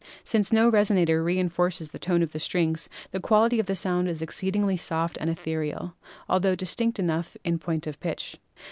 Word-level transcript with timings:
Since 0.23 0.51
no 0.51 0.71
resonator 0.71 1.23
reinforces 1.23 1.89
the 1.89 1.99
tone 1.99 2.23
of 2.23 2.31
the 2.31 2.39
strings, 2.39 2.89
the 3.11 3.19
quality 3.19 3.59
of 3.59 3.67
the 3.67 3.75
sound 3.75 4.07
is 4.09 4.23
exceedingly 4.23 4.75
soft 4.75 5.15
and 5.21 5.29
ethereal, 5.29 5.93
altho 6.27 6.55
distinct 6.55 6.97
enough 6.97 7.37
in 7.43 7.59
point 7.59 7.85
of 7.85 7.99
pitch. 7.99 8.39